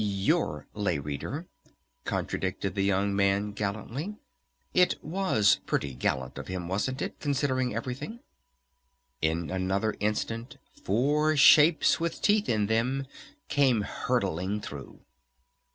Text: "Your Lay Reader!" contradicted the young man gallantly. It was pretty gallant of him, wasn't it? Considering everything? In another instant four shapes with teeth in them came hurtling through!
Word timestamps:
"Your 0.03 0.65
Lay 0.73 0.97
Reader!" 0.97 1.45
contradicted 2.05 2.73
the 2.73 2.81
young 2.83 3.15
man 3.15 3.51
gallantly. 3.51 4.15
It 4.73 4.95
was 5.03 5.59
pretty 5.67 5.93
gallant 5.93 6.39
of 6.39 6.47
him, 6.47 6.67
wasn't 6.67 7.03
it? 7.03 7.19
Considering 7.19 7.75
everything? 7.75 8.19
In 9.21 9.51
another 9.51 9.95
instant 9.99 10.57
four 10.83 11.37
shapes 11.37 11.99
with 11.99 12.19
teeth 12.19 12.49
in 12.49 12.65
them 12.65 13.05
came 13.47 13.81
hurtling 13.81 14.59
through! 14.59 15.01